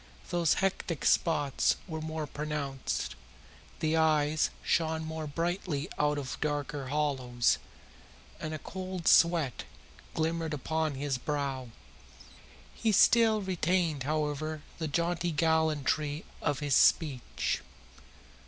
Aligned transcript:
Those 0.31 0.55
hectic 0.55 1.05
spots 1.05 1.75
were 1.87 2.01
more 2.01 2.25
pronounced, 2.25 3.13
the 3.81 3.95
eyes 3.95 4.49
shone 4.63 5.05
more 5.05 5.27
brightly 5.27 5.89
out 5.99 6.17
of 6.17 6.41
darker 6.41 6.87
hollows, 6.87 7.59
and 8.39 8.51
a 8.51 8.57
cold 8.57 9.07
sweat 9.07 9.63
glimmered 10.15 10.55
upon 10.55 10.95
his 10.95 11.19
brow. 11.19 11.69
He 12.73 12.91
still 12.91 13.43
retained, 13.43 14.01
however, 14.01 14.63
the 14.79 14.87
jaunty 14.87 15.29
gallantry 15.29 16.25
of 16.41 16.61
his 16.61 16.73
speech. 16.75 17.61